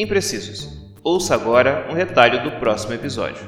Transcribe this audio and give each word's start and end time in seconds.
Imprecisos. 0.00 0.68
Ouça 1.02 1.34
agora 1.34 1.90
um 1.90 1.92
retalho 1.92 2.40
do 2.44 2.60
próximo 2.60 2.94
episódio. 2.94 3.42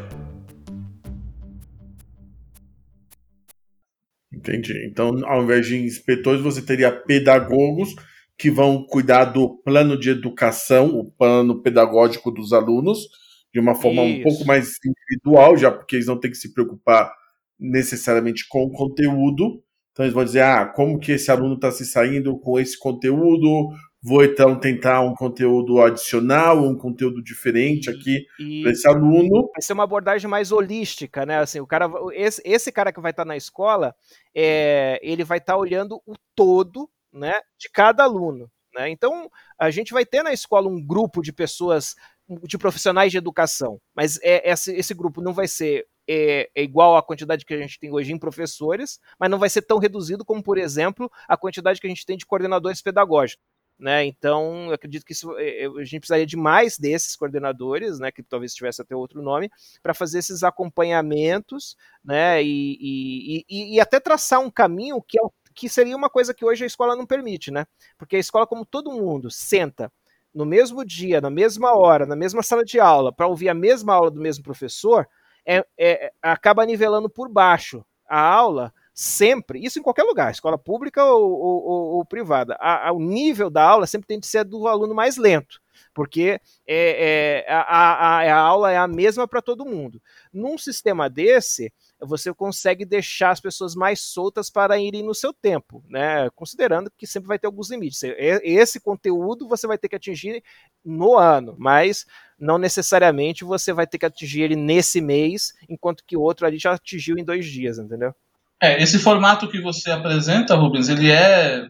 Entendi. 4.35 4.85
Então, 4.91 5.13
ao 5.27 5.45
invés 5.45 5.69
de 5.69 5.77
inspetores, 5.77 6.43
você 6.43 6.61
teria 6.61 6.91
pedagogos 6.91 7.95
que 8.37 8.51
vão 8.51 8.85
cuidar 8.85 9.27
do 9.27 9.63
plano 9.63 9.97
de 9.97 10.11
educação, 10.11 10.89
o 10.89 11.13
plano 11.13 11.63
pedagógico 11.63 12.33
dos 12.33 12.53
alunos, 12.53 12.99
de 13.55 13.61
uma 13.61 13.77
forma 13.77 14.03
Isso. 14.03 14.19
um 14.19 14.23
pouco 14.25 14.45
mais 14.45 14.75
individual, 14.85 15.57
já 15.57 15.71
porque 15.71 15.95
eles 15.95 16.07
não 16.07 16.19
têm 16.19 16.33
que 16.33 16.37
se 16.37 16.53
preocupar 16.53 17.13
necessariamente 17.61 18.49
com 18.49 18.65
o 18.65 18.73
conteúdo. 18.73 19.63
Então 19.93 20.05
eles 20.05 20.15
vão 20.15 20.25
dizer, 20.25 20.43
ah, 20.43 20.67
como 20.67 20.99
que 20.99 21.13
esse 21.13 21.31
aluno 21.31 21.55
está 21.55 21.71
se 21.71 21.87
saindo 21.87 22.37
com 22.41 22.59
esse 22.59 22.77
conteúdo, 22.77 23.69
vou 24.03 24.25
então 24.25 24.59
tentar 24.59 25.01
um 25.01 25.15
conteúdo 25.15 25.81
adicional, 25.81 26.63
um 26.63 26.77
conteúdo 26.77 27.23
diferente 27.23 27.91
aqui 27.91 28.27
para 28.63 28.73
esse 28.73 28.89
aluno. 28.89 29.51
Vai 29.53 29.63
ser 29.63 29.73
uma 29.73 29.85
abordagem 29.85 30.29
mais 30.29 30.53
holística, 30.53 31.27
né? 31.27 31.39
Assim, 31.39 31.61
o 31.61 31.67
cara, 31.67 31.91
esse, 32.13 32.41
esse 32.45 32.73
cara 32.73 32.93
que 32.93 33.01
vai 33.01 33.11
estar 33.11 33.25
tá 33.25 33.29
na 33.29 33.37
escola, 33.37 33.95
é, 34.35 34.99
ele 35.03 35.25
vai 35.25 35.39
estar 35.39 35.55
tá 35.55 35.59
olhando 35.59 36.01
o 36.07 36.15
todo, 36.35 36.89
né, 37.13 37.35
de 37.59 37.69
cada 37.71 38.05
aluno. 38.05 38.51
Né? 38.75 38.89
Então, 38.91 39.29
a 39.59 39.71
gente 39.71 39.93
vai 39.93 40.07
ter 40.07 40.23
na 40.23 40.33
escola 40.33 40.69
um 40.69 40.81
grupo 40.81 41.23
de 41.23 41.33
pessoas, 41.33 41.95
de 42.45 42.57
profissionais 42.57 43.11
de 43.11 43.19
educação, 43.19 43.81
mas 43.95 44.19
é, 44.23 44.51
esse, 44.51 44.73
esse 44.73 44.95
grupo 44.95 45.21
não 45.21 45.33
vai 45.33 45.49
ser 45.49 45.87
é, 46.09 46.51
é, 46.55 46.63
igual 46.63 46.97
à 46.97 47.03
quantidade 47.03 47.45
que 47.45 47.55
a 47.55 47.59
gente 47.59 47.79
tem 47.79 47.93
hoje 47.93 48.13
em 48.13 48.19
professores, 48.19 48.99
mas 49.19 49.31
não 49.31 49.39
vai 49.39 49.49
ser 49.49 49.63
tão 49.63 49.79
reduzido 49.79 50.25
como, 50.25 50.43
por 50.43 50.59
exemplo, 50.59 51.11
a 51.29 51.37
quantidade 51.37 51.81
que 51.81 51.87
a 51.87 51.91
gente 51.91 52.07
tem 52.07 52.17
de 52.17 52.27
coordenadores 52.27 52.83
pedagógicos. 52.83 53.45
Né? 53.81 54.05
Então, 54.05 54.67
eu 54.67 54.75
acredito 54.75 55.07
que 55.07 55.13
isso, 55.13 55.35
é, 55.39 55.65
é, 55.65 55.67
a 55.67 55.85
gente 55.85 56.01
precisaria 56.01 56.27
de 56.27 56.37
mais 56.37 56.79
desses 56.79 57.17
coordenadores, 57.17 57.99
né, 57.99 58.13
que 58.13 58.23
talvez 58.23 58.55
tivesse 58.55 58.83
até 58.83 58.95
outro 58.95 59.23
nome, 59.23 59.51
para 59.83 59.95
fazer 59.95 60.19
esses 60.19 60.43
acompanhamentos 60.43 61.79
né, 62.05 62.43
e, 62.43 62.77
e, 62.79 63.45
e, 63.49 63.77
e, 63.77 63.81
até 63.81 63.99
traçar 63.99 64.39
um 64.39 64.51
caminho 64.51 65.01
que, 65.01 65.19
é, 65.19 65.23
que 65.55 65.67
seria 65.67 65.97
uma 65.97 66.11
coisa 66.11 66.35
que 66.35 66.45
hoje 66.45 66.63
a 66.63 66.67
escola 66.67 66.95
não 66.95 67.07
permite, 67.07 67.51
né? 67.51 67.67
Porque 67.97 68.17
a 68.17 68.19
escola, 68.19 68.47
como 68.47 68.67
todo 68.67 68.93
mundo, 68.93 69.31
senta 69.31 69.91
no 70.35 70.45
mesmo 70.45 70.85
dia, 70.85 71.19
na 71.19 71.31
mesma 71.31 71.75
hora, 71.75 72.05
na 72.05 72.15
mesma 72.15 72.43
sala 72.43 72.63
de 72.63 72.79
aula, 72.79 73.11
para 73.11 73.27
ouvir 73.27 73.49
a 73.49 73.55
mesma 73.55 73.95
aula 73.95 74.11
do 74.11 74.21
mesmo 74.21 74.45
professor, 74.45 75.09
é, 75.47 75.65
é, 75.79 76.13
acaba 76.21 76.67
nivelando 76.67 77.09
por 77.09 77.31
baixo 77.31 77.83
a 78.07 78.21
aula 78.21 78.75
sempre, 79.01 79.65
isso 79.65 79.79
em 79.79 79.83
qualquer 79.83 80.03
lugar, 80.03 80.31
escola 80.31 80.59
pública 80.59 81.03
ou, 81.03 81.33
ou, 81.33 81.65
ou, 81.65 81.87
ou 81.95 82.05
privada, 82.05 82.55
a, 82.61 82.89
a, 82.89 82.93
o 82.93 83.01
nível 83.01 83.49
da 83.49 83.65
aula 83.65 83.87
sempre 83.87 84.07
tem 84.07 84.21
de 84.21 84.27
ser 84.27 84.45
do 84.45 84.69
aluno 84.69 84.95
mais 84.95 85.17
lento, 85.17 85.59
porque 85.95 86.39
é, 86.67 87.45
é 87.47 87.51
a, 87.51 87.63
a, 87.63 88.19
a, 88.31 88.37
aula 88.39 88.71
é 88.71 88.77
a 88.77 88.87
mesma 88.87 89.27
para 89.27 89.41
todo 89.41 89.65
mundo. 89.65 90.03
Num 90.31 90.59
sistema 90.59 91.09
desse, 91.09 91.73
você 91.99 92.35
consegue 92.35 92.85
deixar 92.85 93.31
as 93.31 93.41
pessoas 93.41 93.75
mais 93.75 94.03
soltas 94.03 94.51
para 94.51 94.79
irem 94.79 95.03
no 95.03 95.15
seu 95.15 95.33
tempo, 95.33 95.83
né? 95.89 96.29
Considerando 96.37 96.93
que 96.95 97.07
sempre 97.07 97.29
vai 97.29 97.39
ter 97.39 97.47
alguns 97.47 97.71
limites. 97.71 98.03
Esse 98.43 98.79
conteúdo 98.79 99.49
você 99.49 99.67
vai 99.67 99.79
ter 99.79 99.89
que 99.89 99.97
atingir 99.97 100.45
no 100.85 101.17
ano, 101.17 101.57
mas 101.59 102.05
não 102.39 102.59
necessariamente 102.59 103.45
você 103.45 103.73
vai 103.73 103.87
ter 103.87 103.97
que 103.97 104.05
atingir 104.05 104.43
ele 104.43 104.57
nesse 104.57 105.01
mês, 105.01 105.55
enquanto 105.71 106.05
que 106.05 106.19
o 106.19 106.21
outro 106.21 106.47
ali 106.47 106.59
já 106.59 106.75
atingiu 106.75 107.17
em 107.17 107.25
dois 107.25 107.47
dias, 107.47 107.79
entendeu? 107.79 108.15
É, 108.63 108.83
esse 108.83 108.99
formato 108.99 109.49
que 109.49 109.61
você 109.61 109.91
apresenta, 109.91 110.55
Rubens, 110.55 110.89
ele 110.89 111.11
é 111.11 111.67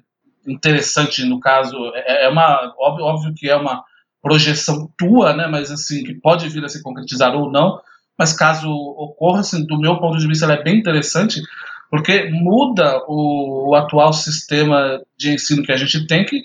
interessante 0.47 1.25
no 1.25 1.39
caso, 1.39 1.77
é, 1.95 2.27
é 2.27 2.29
uma 2.29 2.75
óbvio, 2.79 3.05
óbvio 3.05 3.35
que 3.35 3.49
é 3.49 3.55
uma 3.55 3.85
projeção 4.23 4.91
tua, 4.99 5.33
né, 5.35 5.47
mas 5.47 5.71
assim 5.71 6.03
que 6.03 6.15
pode 6.15 6.49
vir 6.49 6.65
a 6.65 6.69
se 6.69 6.83
concretizar 6.83 7.35
ou 7.35 7.51
não, 7.51 7.81
mas 8.19 8.33
caso 8.33 8.69
ocorra, 8.69 9.41
assim, 9.41 9.65
do 9.65 9.79
meu 9.79 9.99
ponto 9.99 10.19
de 10.19 10.27
vista, 10.27 10.45
ela 10.45 10.55
é 10.55 10.63
bem 10.63 10.79
interessante, 10.79 11.41
porque 11.91 12.29
muda 12.31 13.03
o, 13.09 13.71
o 13.71 13.75
atual 13.75 14.13
sistema 14.13 15.01
de 15.17 15.33
ensino 15.35 15.63
que 15.63 15.73
a 15.73 15.77
gente 15.77 16.07
tem, 16.07 16.25
que, 16.25 16.43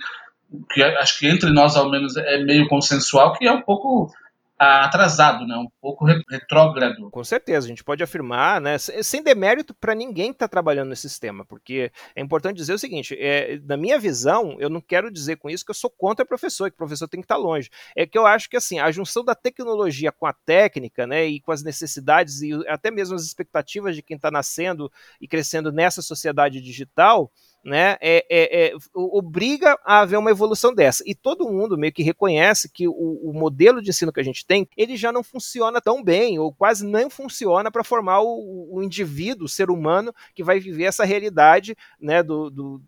que 0.71 0.83
acho 0.83 1.19
que 1.19 1.27
entre 1.27 1.51
nós 1.51 1.75
ao 1.75 1.89
menos 1.89 2.15
é 2.15 2.37
meio 2.43 2.67
consensual, 2.67 3.33
que 3.33 3.45
é 3.45 3.51
um 3.51 3.61
pouco 3.61 4.09
atrasado, 4.57 5.45
né? 5.45 5.55
um 5.57 5.67
pouco 5.81 6.05
retrógrado. 6.29 7.09
Com 7.11 7.23
certeza, 7.23 7.67
a 7.67 7.69
gente 7.69 7.83
pode 7.83 8.03
afirmar, 8.03 8.61
né? 8.61 8.77
sem 8.77 9.21
demérito 9.21 9.73
para 9.73 9.93
ninguém 9.93 10.31
que 10.31 10.35
está 10.35 10.47
trabalhando 10.47 10.89
nesse 10.89 11.09
sistema, 11.09 11.45
porque 11.45 11.91
é 12.15 12.21
importante 12.21 12.57
dizer 12.57 12.73
o 12.73 12.79
seguinte: 12.79 13.15
é, 13.19 13.59
na 13.65 13.75
minha 13.75 13.99
visão, 13.99 14.55
eu 14.59 14.69
não 14.69 14.79
quero 14.79 15.11
dizer 15.11 15.37
com 15.37 15.49
isso 15.49 15.65
que 15.65 15.71
eu 15.71 15.75
sou 15.75 15.89
contra 15.89 16.25
professor, 16.25 16.69
que 16.69 16.75
o 16.75 16.77
professor 16.77 17.07
tem 17.07 17.19
que 17.19 17.25
estar 17.25 17.35
tá 17.35 17.41
longe. 17.41 17.69
É 17.95 18.05
que 18.05 18.17
eu 18.17 18.25
acho 18.25 18.49
que 18.49 18.57
assim, 18.57 18.79
a 18.79 18.89
junção 18.91 19.23
da 19.23 19.35
tecnologia 19.35 20.11
com 20.11 20.25
a 20.25 20.33
técnica, 20.33 21.05
né, 21.05 21.25
e 21.25 21.41
com 21.41 21.51
as 21.51 21.63
necessidades 21.63 22.41
e 22.41 22.53
até 22.67 22.89
mesmo 22.89 23.15
as 23.15 23.23
expectativas 23.23 23.95
de 23.95 24.01
quem 24.01 24.15
está 24.15 24.31
nascendo 24.31 24.91
e 25.19 25.27
crescendo 25.27 25.71
nessa 25.71 26.01
sociedade 26.01 26.61
digital 26.61 27.31
né, 27.65 27.97
é, 27.99 28.23
é, 28.29 28.67
é, 28.67 28.73
obriga 28.93 29.75
a 29.83 30.01
haver 30.01 30.19
uma 30.19 30.29
evolução 30.29 30.73
dessa. 30.73 31.03
E 31.03 31.15
todo 31.15 31.49
mundo 31.49 31.75
meio 31.75 31.91
que 31.91 32.03
reconhece 32.03 32.69
que 32.69 32.87
o, 32.87 32.93
o, 32.93 33.33
modelo 33.33 33.81
de 33.81 33.89
ensino 33.89 34.13
que 34.13 34.19
a 34.19 34.23
gente 34.23 34.45
tem, 34.45 34.69
ele 34.77 34.95
já 34.95 35.11
não 35.11 35.23
funciona 35.23 35.81
tão 35.81 36.03
bem, 36.03 36.37
ou 36.37 36.53
quase 36.53 36.85
nem 36.85 37.09
funciona 37.09 37.71
para 37.71 37.83
formar 37.83 38.21
o, 38.21 38.75
o, 38.75 38.83
indivíduo, 38.83 39.45
o 39.45 39.49
ser 39.49 39.71
humano, 39.71 40.13
que 40.35 40.43
vai 40.43 40.59
viver 40.59 40.83
essa 40.83 41.03
realidade 41.03 41.75
né, 41.99 42.21
do, 42.21 42.51
do, 42.51 42.81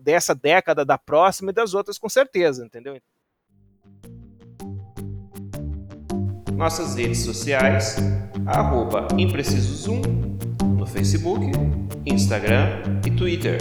dessa 0.00 0.34
década, 0.34 0.82
da 0.82 0.96
próxima 0.96 1.50
e 1.50 1.54
das 1.54 1.74
outras, 1.74 1.98
com 1.98 2.08
certeza, 2.08 2.64
entendeu? 2.64 2.98
Nossas 6.56 6.94
redes 6.94 7.18
sociais, 7.18 7.96
arroba 8.46 9.08
Imprecisos1, 9.08 10.62
no 10.78 10.86
Facebook, 10.86 11.44
Instagram 12.06 12.82
e 13.04 13.10
Twitter. 13.10 13.58